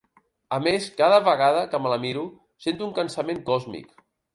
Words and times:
A 0.55 0.57
més, 0.67 0.87
cada 1.01 1.21
vegada 1.29 1.61
que 1.75 1.83
me 1.85 1.95
la 1.95 2.01
miro 2.09 2.27
sento 2.69 2.91
un 2.91 3.01
cansament 3.01 3.49
còsmic. 3.53 3.99